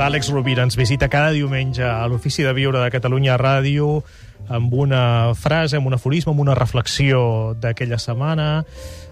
L'Àlex 0.00 0.30
Rovira 0.32 0.62
ens 0.64 0.78
visita 0.80 1.10
cada 1.12 1.28
diumenge 1.36 1.84
a 1.84 2.06
l'Ofici 2.08 2.40
de 2.40 2.54
Viure 2.56 2.80
de 2.80 2.88
Catalunya 2.88 3.34
Ràdio 3.36 3.98
amb 4.48 4.72
una 4.72 5.34
frase, 5.36 5.76
amb 5.76 5.90
un 5.90 5.96
aforisme, 5.98 6.32
amb 6.32 6.40
una 6.40 6.54
reflexió 6.56 7.52
d'aquella 7.60 7.98
setmana. 8.00 8.62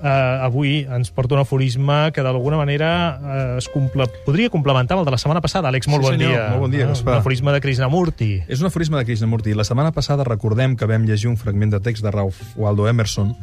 Uh, 0.00 0.06
avui 0.46 0.78
ens 0.88 1.10
porta 1.12 1.36
un 1.36 1.42
aforisme 1.42 1.98
que 2.16 2.24
d'alguna 2.24 2.56
manera 2.56 2.88
uh, 3.20 3.58
es 3.60 3.68
comple 3.68 4.06
podria 4.24 4.48
complementar 4.48 4.96
amb 4.96 5.02
el 5.04 5.10
de 5.10 5.12
la 5.12 5.20
setmana 5.20 5.42
passada. 5.44 5.68
Àlex, 5.68 5.90
molt 5.92 6.00
Sí, 6.00 6.08
bon 6.08 6.16
senyor, 6.16 6.32
dia. 6.32 6.46
molt 6.48 6.64
bon 6.64 6.72
dia, 6.72 6.86
Uh, 6.88 6.96
un 6.96 7.18
aforisme 7.18 7.52
de 7.52 7.60
Krishnamurti. 7.60 8.30
És 8.48 8.64
un 8.64 8.70
aforisme 8.72 8.96
de 8.96 9.04
Krishnamurti. 9.04 9.52
La 9.52 9.68
setmana 9.68 9.92
passada 9.92 10.24
recordem 10.24 10.78
que 10.80 10.88
vam 10.88 11.04
llegir 11.04 11.28
un 11.28 11.36
fragment 11.36 11.76
de 11.76 11.82
text 11.84 12.02
de 12.02 12.10
Ralph 12.10 12.40
Waldo 12.56 12.88
Emerson 12.88 13.36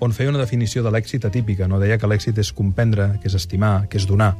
on 0.00 0.10
feia 0.16 0.34
una 0.34 0.42
definició 0.42 0.82
de 0.82 0.90
l'èxit 0.90 1.22
atípica. 1.30 1.68
No? 1.70 1.78
Deia 1.78 2.02
que 2.02 2.10
l'èxit 2.10 2.42
és 2.42 2.50
comprendre, 2.50 3.12
que 3.22 3.30
és 3.30 3.38
estimar, 3.38 3.86
que 3.86 4.02
és 4.02 4.10
donar. 4.10 4.34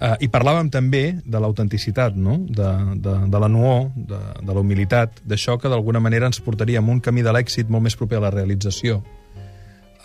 Uh, 0.00 0.14
I 0.24 0.30
parlàvem 0.32 0.70
també 0.72 1.18
de 1.28 1.40
l'autenticitat, 1.42 2.14
no? 2.16 2.38
de, 2.48 2.68
de, 3.04 3.16
de 3.28 3.40
la 3.42 3.48
nuor, 3.52 3.90
de, 3.92 4.20
de 4.40 4.54
la 4.54 4.62
humilitat, 4.62 5.18
d'això 5.28 5.58
que 5.60 5.68
d'alguna 5.68 6.00
manera 6.00 6.30
ens 6.30 6.40
portaria 6.40 6.80
a 6.80 6.84
un 6.88 7.02
camí 7.04 7.20
de 7.20 7.34
l'èxit 7.36 7.68
molt 7.68 7.84
més 7.84 7.98
proper 8.00 8.16
a 8.16 8.24
la 8.24 8.30
realització. 8.32 9.02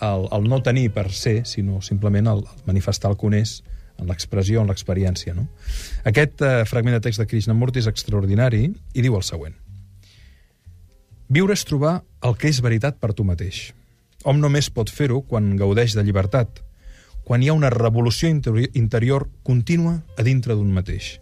El, 0.04 0.26
el 0.36 0.50
no 0.52 0.60
tenir 0.60 0.90
per 0.92 1.06
ser, 1.16 1.46
sinó 1.48 1.80
simplement 1.80 2.28
el, 2.28 2.44
el 2.44 2.66
manifestar 2.68 3.14
el 3.14 3.16
que 3.16 3.24
un 3.30 3.38
és 3.38 3.62
en 3.96 4.10
l'expressió, 4.10 4.60
en 4.60 4.68
l'experiència. 4.68 5.32
No? 5.32 5.46
Aquest 6.04 6.44
eh, 6.44 6.52
fragment 6.68 6.98
de 6.98 7.00
text 7.08 7.22
de 7.22 7.28
Krishnamurti 7.30 7.80
és 7.80 7.88
extraordinari 7.88 8.66
i 8.68 9.00
diu 9.00 9.16
el 9.16 9.24
següent. 9.24 9.56
Viure 11.32 11.56
és 11.56 11.64
trobar 11.64 12.02
el 12.20 12.36
que 12.36 12.52
és 12.52 12.60
veritat 12.60 13.00
per 13.00 13.14
tu 13.16 13.24
mateix. 13.24 13.70
Hom 14.28 14.44
només 14.44 14.68
pot 14.68 14.92
fer-ho 14.92 15.22
quan 15.24 15.54
gaudeix 15.56 15.96
de 15.96 16.04
llibertat, 16.04 16.60
quan 17.26 17.42
hi 17.42 17.48
ha 17.50 17.56
una 17.58 17.72
revolució 17.74 18.30
interi- 18.30 18.68
interior 18.78 19.26
contínua 19.42 19.96
a 20.14 20.22
dintre 20.22 20.54
d'un 20.54 20.70
mateix. 20.70 21.16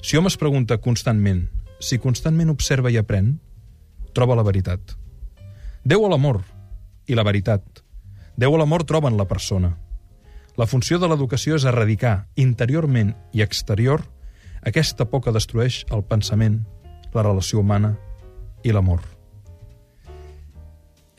Si 0.00 0.16
hom 0.16 0.26
es 0.30 0.38
pregunta 0.40 0.78
constantment, 0.80 1.50
si 1.84 1.98
constantment 2.00 2.48
observa 2.48 2.88
i 2.88 2.96
aprèn, 2.96 3.34
troba 4.16 4.38
la 4.38 4.46
veritat. 4.46 4.94
Déu 5.84 6.06
a 6.06 6.08
l'amor 6.08 6.40
i 7.06 7.18
la 7.18 7.26
veritat. 7.28 7.82
Déu 8.40 8.56
a 8.56 8.62
l'amor 8.62 8.86
troba 8.88 9.10
en 9.12 9.18
la 9.20 9.28
persona. 9.28 9.74
La 10.56 10.66
funció 10.66 10.96
de 10.98 11.10
l'educació 11.12 11.60
és 11.60 11.68
erradicar, 11.68 12.30
interiorment 12.40 13.12
i 13.36 13.44
exterior, 13.44 14.06
aquesta 14.64 15.04
por 15.12 15.22
que 15.22 15.34
destrueix 15.36 15.82
el 15.92 16.06
pensament, 16.08 16.62
la 17.12 17.26
relació 17.26 17.60
humana 17.60 17.92
i 18.64 18.72
l'amor. 18.72 19.04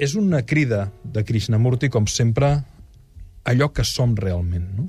És 0.01 0.15
una 0.15 0.41
crida 0.49 0.89
de 1.03 1.23
Krishnamurti, 1.23 1.91
com 1.93 2.07
sempre, 2.07 2.63
allò 3.49 3.71
que 3.73 3.85
som 3.87 4.15
realment, 4.17 4.67
no? 4.77 4.87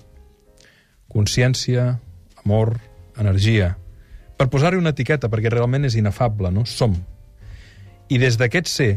Consciència, 1.11 1.99
amor, 2.45 2.77
energia. 3.19 3.75
Per 4.39 4.49
posar-hi 4.53 4.79
una 4.79 4.93
etiqueta, 4.95 5.31
perquè 5.33 5.51
realment 5.53 5.89
és 5.89 5.97
inefable, 5.99 6.53
no? 6.55 6.67
Som. 6.69 6.95
I 8.11 8.19
des 8.21 8.37
d'aquest 8.41 8.69
ser 8.71 8.91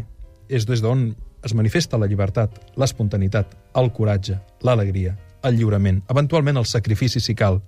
és 0.50 0.68
des 0.68 0.84
d'on 0.84 1.14
es 1.44 1.54
manifesta 1.56 2.00
la 2.00 2.08
llibertat, 2.08 2.56
l'espontaneïtat, 2.80 3.52
el 3.80 3.92
coratge, 3.96 4.38
l'alegria, 4.64 5.16
el 5.44 5.58
lliurament, 5.60 6.02
eventualment 6.12 6.60
el 6.60 6.68
sacrifici 6.70 7.20
si 7.20 7.36
cal, 7.36 7.60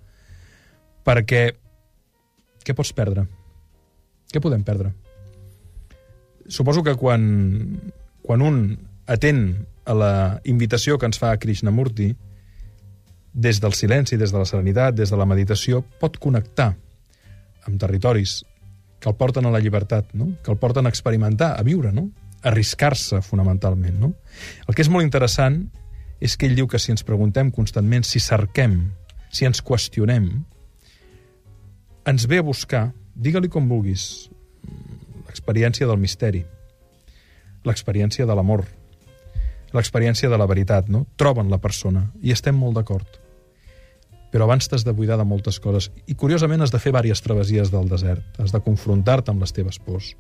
perquè 1.04 1.50
què 2.66 2.74
pots 2.74 2.94
perdre? 2.98 3.28
Què 4.32 4.42
podem 4.42 4.64
perdre? 4.66 4.94
Suposo 6.48 6.84
que 6.86 6.96
quan, 6.98 7.26
quan 8.24 8.42
un 8.42 8.62
atén 9.12 9.68
a 9.86 9.94
la 9.94 10.14
invitació 10.44 10.98
que 10.98 11.08
ens 11.10 11.20
fa 11.22 11.36
Krishnamurti, 11.38 12.10
des 13.36 13.60
del 13.62 13.74
silenci, 13.76 14.18
des 14.18 14.32
de 14.32 14.40
la 14.40 14.48
serenitat, 14.48 14.96
des 14.96 15.12
de 15.12 15.18
la 15.20 15.28
meditació, 15.28 15.84
pot 16.00 16.18
connectar 16.24 16.72
amb 17.68 17.80
territoris 17.82 18.44
que 19.00 19.10
el 19.12 19.18
porten 19.20 19.46
a 19.46 19.52
la 19.52 19.60
llibertat, 19.60 20.14
no? 20.14 20.32
que 20.44 20.52
el 20.52 20.58
porten 20.58 20.88
a 20.88 20.94
experimentar, 20.94 21.54
a 21.60 21.64
viure, 21.64 21.92
no? 21.92 22.08
a 22.42 22.50
arriscar-se 22.50 23.22
fonamentalment. 23.22 24.00
No? 24.00 24.14
El 24.68 24.76
que 24.76 24.86
és 24.86 24.90
molt 24.90 25.06
interessant 25.06 25.66
és 26.24 26.38
que 26.38 26.48
ell 26.48 26.56
diu 26.56 26.70
que 26.72 26.80
si 26.80 26.94
ens 26.96 27.04
preguntem 27.04 27.52
constantment, 27.52 28.08
si 28.08 28.24
cerquem, 28.24 28.80
si 29.30 29.46
ens 29.46 29.62
qüestionem, 29.62 30.30
ens 32.08 32.26
ve 32.32 32.40
a 32.40 32.46
buscar, 32.46 32.88
digue-li 33.16 33.52
com 33.52 33.68
vulguis, 33.68 34.30
l'experiència 35.28 35.90
del 35.90 36.00
misteri, 36.00 36.46
l'experiència 37.68 38.26
de 38.26 38.38
l'amor, 38.38 38.64
l'experiència 39.76 40.30
de 40.32 40.40
la 40.40 40.48
veritat, 40.50 40.90
no? 40.90 41.06
Troben 41.20 41.52
la 41.52 41.60
persona 41.62 42.08
i 42.24 42.34
estem 42.36 42.58
molt 42.58 42.80
d'acord. 42.80 43.20
Però 44.32 44.48
abans 44.48 44.68
t'has 44.68 44.84
de 44.84 44.92
buidar 44.96 45.18
de 45.20 45.28
moltes 45.28 45.62
coses. 45.64 45.90
I, 46.08 46.16
curiosament, 46.20 46.64
has 46.64 46.74
de 46.74 46.80
fer 46.82 46.92
diverses 46.92 47.24
travessies 47.24 47.72
del 47.72 47.88
desert. 47.92 48.24
Has 48.42 48.52
de 48.52 48.60
confrontar-te 48.64 49.32
amb 49.32 49.46
les 49.46 49.54
teves 49.56 49.80
pors. 49.80 50.12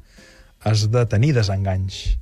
Has 0.64 0.86
de 0.92 1.04
tenir 1.12 1.34
desenganys. 1.36 2.18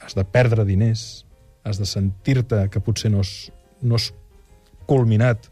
Has 0.00 0.16
de 0.16 0.24
perdre 0.24 0.64
diners. 0.64 1.26
Has 1.68 1.80
de 1.80 1.88
sentir-te 1.88 2.62
que 2.72 2.80
potser 2.80 3.10
no 3.12 3.20
has, 3.20 3.50
no 3.82 3.98
has 3.98 4.08
culminat 4.88 5.50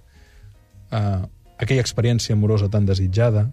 eh, 0.92 1.22
aquella 1.58 1.84
experiència 1.84 2.36
amorosa 2.36 2.70
tan 2.72 2.88
desitjada. 2.88 3.50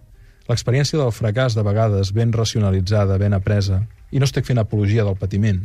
L'experiència 0.48 1.00
del 1.00 1.12
fracàs, 1.12 1.56
de 1.56 1.64
vegades, 1.64 2.12
ben 2.16 2.32
racionalitzada, 2.32 3.18
ben 3.20 3.36
apresa, 3.36 3.82
i 4.12 4.20
no 4.20 4.28
estic 4.28 4.46
fent 4.48 4.60
apologia 4.60 5.04
del 5.04 5.16
patiment, 5.20 5.64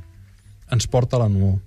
ens 0.71 0.87
porta 0.87 1.17
a 1.17 1.23
la 1.23 1.29
nuor. 1.29 1.59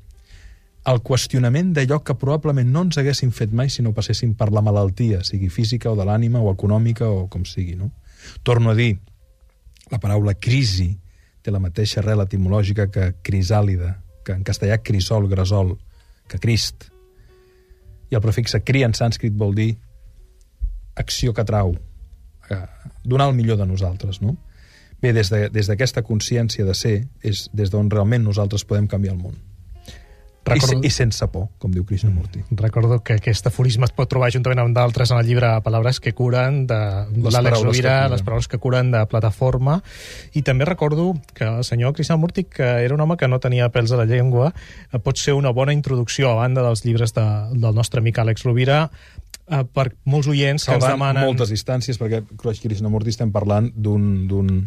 El 0.91 0.99
qüestionament 1.07 1.71
d'allò 1.77 2.01
que 2.03 2.17
probablement 2.19 2.73
no 2.75 2.83
ens 2.89 2.99
haguessin 2.99 3.31
fet 3.31 3.53
mai 3.55 3.71
si 3.71 3.85
no 3.87 3.95
passéssim 3.95 4.35
per 4.35 4.51
la 4.51 4.63
malaltia, 4.65 5.23
sigui 5.23 5.49
física 5.49 5.93
o 5.93 5.97
de 5.99 6.07
l'ànima 6.09 6.43
o 6.43 6.51
econòmica 6.51 7.07
o 7.07 7.29
com 7.31 7.45
sigui, 7.47 7.77
no? 7.79 7.93
Torno 8.43 8.73
a 8.73 8.75
dir, 8.75 8.97
la 9.91 10.01
paraula 10.03 10.35
crisi 10.35 10.91
té 11.43 11.51
la 11.51 11.63
mateixa 11.63 12.01
arrel 12.01 12.23
etimològica 12.25 12.89
que 12.91 13.13
crisàlida, 13.23 13.97
que 14.25 14.35
en 14.35 14.43
castellà 14.47 14.79
crisol, 14.83 15.29
gresol, 15.31 15.77
que 16.31 16.39
Crist. 16.39 16.89
I 18.11 18.17
el 18.19 18.23
prefixe 18.25 18.63
cri 18.65 18.85
en 18.87 18.95
sànscrit 18.97 19.35
vol 19.39 19.55
dir 19.57 19.73
acció 20.97 21.33
que 21.35 21.45
trau, 21.49 21.75
eh, 22.51 22.67
donar 23.05 23.29
el 23.31 23.37
millor 23.37 23.59
de 23.59 23.67
nosaltres, 23.67 24.21
no? 24.23 24.37
Bé, 25.03 25.13
des 25.13 25.29
d'aquesta 25.31 26.01
de, 26.01 26.05
des 26.05 26.07
consciència 26.07 26.65
de 26.65 26.75
ser 26.79 26.97
és 27.23 27.49
des 27.53 27.71
d'on 27.71 27.91
realment 27.91 28.23
nosaltres 28.23 28.65
podem 28.65 28.87
canviar 28.87 29.17
el 29.17 29.23
món. 29.23 29.35
Recordo- 30.45 30.83
I, 30.83 30.89
I 30.89 30.91
sense 30.91 31.27
por, 31.31 31.49
com 31.63 31.71
diu 31.71 31.85
Krishnamurti. 31.87 32.41
Recordo 32.51 32.99
que 33.07 33.15
aquest 33.15 33.47
aforisme 33.47 33.87
es 33.87 33.93
pot 33.95 34.11
trobar 34.11 34.33
juntament 34.35 34.59
amb 34.59 34.75
d'altres 34.75 35.13
en 35.15 35.21
el 35.21 35.27
llibre 35.29 35.53
Palabres 35.63 36.01
que 36.03 36.13
curen 36.19 36.65
de 36.67 36.79
l'Àlex 37.15 37.63
Rovira, 37.63 38.09
les 38.11 38.25
paraules 38.27 38.49
que 38.51 38.59
curen 38.59 38.91
de 38.91 39.05
plataforma 39.07 39.81
i 40.35 40.43
també 40.43 40.67
recordo 40.67 41.13
que 41.35 41.47
el 41.47 41.63
senyor 41.63 41.95
Krishnamurti 41.95 42.45
que 42.51 42.67
era 42.83 42.95
un 42.95 43.01
home 43.01 43.17
que 43.17 43.29
no 43.31 43.39
tenia 43.39 43.71
pèls 43.71 43.95
a 43.95 44.01
la 44.03 44.05
llengua 44.09 44.51
eh, 44.91 44.99
pot 44.99 45.17
ser 45.17 45.35
una 45.39 45.55
bona 45.55 45.73
introducció 45.73 46.33
a 46.33 46.35
banda 46.43 46.67
dels 46.67 46.85
llibres 46.85 47.15
de, 47.15 47.27
del 47.55 47.75
nostre 47.79 48.03
amic 48.03 48.19
Àlex 48.19 48.43
Rovira 48.43 48.89
eh, 49.53 49.63
per 49.69 49.91
molts 50.09 50.29
oients 50.33 50.65
que 50.67 50.75
ens 50.79 50.89
demanen 50.89 51.25
moltes 51.29 51.53
distàncies, 51.53 52.01
perquè 52.01 52.25
Krishnamurti 52.41 53.13
estem 53.15 53.31
parlant 53.35 53.71
d'un... 53.77 54.27
d'un 54.29 54.67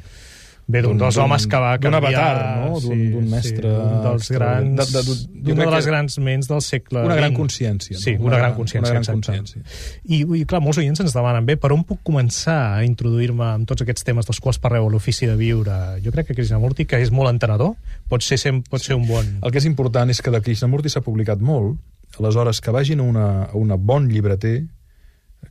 Bé, 0.68 0.79
d'un 0.81 0.97
dels 0.97 1.13
d'un- 1.13 1.28
homes 1.28 1.44
que 1.46 1.57
va 1.62 1.75
d'un 1.78 1.91
canviar... 1.94 2.22
avatar, 2.25 2.69
no? 2.72 2.79
D'un- 2.81 3.01
d'un 3.13 3.25
mestre 3.29 3.69
un 3.69 4.00
dels 4.01 4.31
grans... 4.34 4.79
De- 4.79 4.85
de- 4.95 5.03
de- 5.06 5.44
D'una 5.45 5.59
crec 5.62 5.69
de 5.69 5.75
les 5.75 5.85
grans 5.91 6.16
ments 6.25 6.47
del 6.50 6.62
segle 6.66 7.03
una 7.06 7.18
gran 7.19 7.35
consciència. 7.38 8.00
Sí, 8.01 8.16
no? 8.18 8.25
una, 8.31 8.40
gran 8.40 8.56
consciència, 8.57 8.81
Una 8.95 8.95
gran 8.97 9.06
consciència. 9.06 9.62
I, 10.09 10.24
I, 10.25 10.41
clar, 10.50 10.63
molts 10.66 10.79
oients 10.81 11.03
ens 11.06 11.13
demanen, 11.13 11.45
bé, 11.45 11.53
per 11.62 11.69
on 11.75 11.84
puc 11.85 12.01
començar 12.09 12.57
a 12.79 12.81
introduir-me 12.88 13.45
amb 13.45 13.69
tots 13.69 13.85
aquests 13.85 14.07
temes 14.09 14.25
dels 14.25 14.41
quals 14.41 14.57
parleu 14.57 14.88
a 14.88 14.90
l'ofici 14.90 15.29
de 15.29 15.35
viure? 15.38 15.78
Jo 16.01 16.09
crec 16.16 16.31
que 16.31 16.40
Krishnamurti, 16.40 16.88
que 16.90 16.97
és 17.06 17.13
molt 17.13 17.29
entenedor, 17.29 17.75
pot 18.09 18.25
ser, 18.25 18.41
sem- 18.41 18.63
pot 18.66 18.81
ser 18.81 18.97
un 18.97 19.06
bon... 19.06 19.36
El 19.45 19.54
que 19.54 19.62
és 19.62 19.69
important 19.69 20.10
és 20.10 20.18
que 20.25 20.33
de 20.33 20.42
Krishnamurti 20.42 20.89
s'ha 20.89 21.06
publicat 21.06 21.45
molt, 21.45 21.77
aleshores 22.18 22.57
que 22.65 22.74
vagin 22.74 23.06
a 23.06 23.06
una, 23.06 23.27
a 23.51 23.54
una 23.54 23.77
bon 23.77 24.10
llibreter, 24.10 24.63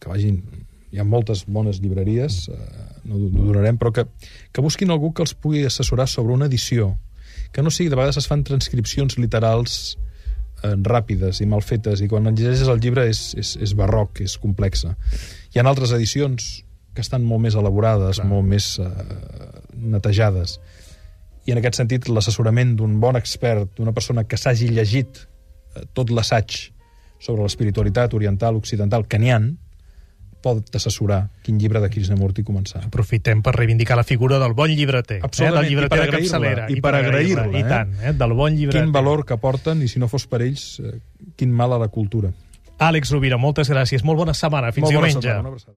que 0.01 0.13
vagin... 0.13 0.43
Hi 0.95 1.01
ha 1.03 1.05
moltes 1.05 1.41
bones 1.51 1.81
llibreries, 1.83 2.45
eh, 2.55 2.59
no 3.11 3.17
ho 3.19 3.29
donarem, 3.35 3.75
però 3.81 3.91
que, 3.91 4.05
que 4.55 4.63
busquin 4.63 4.93
algú 4.95 5.09
que 5.11 5.25
els 5.25 5.33
pugui 5.35 5.65
assessorar 5.67 6.07
sobre 6.07 6.37
una 6.37 6.47
edició, 6.47 6.93
que 7.51 7.65
no 7.67 7.73
sigui, 7.75 7.91
de 7.91 7.99
vegades 7.99 8.21
es 8.21 8.29
fan 8.31 8.45
transcripcions 8.47 9.19
literals 9.19 9.97
eh, 10.63 10.77
ràpides 10.87 11.41
i 11.43 11.49
mal 11.51 11.65
fetes, 11.67 11.99
i 11.99 12.07
quan 12.11 12.31
llegeixes 12.31 12.71
el 12.71 12.79
llibre 12.79 13.09
és, 13.11 13.25
és, 13.39 13.57
és 13.59 13.75
barroc, 13.75 14.23
és 14.23 14.37
complexa. 14.39 14.95
Hi 15.51 15.59
ha 15.59 15.67
altres 15.67 15.91
edicions 15.99 16.63
que 16.95 17.03
estan 17.03 17.27
molt 17.27 17.43
més 17.43 17.59
elaborades, 17.59 18.21
Clar. 18.21 18.29
molt 18.31 18.47
més 18.49 18.77
eh, 18.79 18.89
netejades. 19.75 20.59
I 21.45 21.53
en 21.53 21.61
aquest 21.61 21.83
sentit, 21.83 22.09
l'assessorament 22.09 22.77
d'un 22.79 22.97
bon 23.03 23.19
expert, 23.19 23.75
d'una 23.77 23.93
persona 23.93 24.25
que 24.31 24.39
s'hagi 24.41 24.71
llegit 24.71 25.25
eh, 25.25 25.85
tot 25.93 26.15
l'assaig 26.15 26.71
sobre 27.19 27.43
l'espiritualitat 27.43 28.15
oriental, 28.15 28.57
occidental, 28.61 29.09
que 29.11 29.19
n'hi 29.19 29.35
han, 29.35 29.53
pot 30.45 30.77
assessorar 30.77 31.23
quin 31.45 31.59
llibre 31.61 31.81
de 31.81 31.89
Krishnamurti 31.93 32.45
començar. 32.45 32.85
Aprofitem 32.85 33.41
per 33.45 33.55
reivindicar 33.57 33.97
la 33.97 34.05
figura 34.05 34.39
del 34.43 34.53
bon 34.55 34.69
llibreter. 34.71 35.23
Absolutament, 35.25 35.57
eh? 35.57 35.63
Del 35.65 35.71
llibreter 35.73 35.89
i 35.89 35.91
per 35.91 35.99
de 35.99 36.09
agrair-la, 36.09 36.39
capçalera. 36.39 36.67
i 36.69 36.81
per 36.85 36.95
agrair-la, 37.01 37.47
I 37.49 37.63
eh? 37.63 37.69
tant, 37.69 37.95
eh? 38.03 38.13
del 38.21 38.35
bon 38.37 38.53
llibreter. 38.55 38.85
Quin 38.85 38.93
valor 38.93 39.25
que 39.25 39.41
porten, 39.41 39.81
i 39.83 39.89
si 39.89 40.03
no 40.03 40.09
fos 40.13 40.29
per 40.29 40.43
ells, 40.45 40.67
eh, 40.85 40.99
quin 41.41 41.53
mal 41.53 41.73
a 41.73 41.81
la 41.81 41.89
cultura. 41.89 42.31
Àlex 42.85 43.13
Rovira, 43.15 43.39
moltes 43.39 43.71
gràcies. 43.71 44.03
Molt 44.05 44.19
bona 44.19 44.35
setmana. 44.35 44.73
Fins 44.75 44.85
Molt 44.85 44.97
bona 44.97 45.07
diumenge. 45.09 45.23
setmana, 45.23 45.41
una 45.41 45.49
abraçada. 45.55 45.73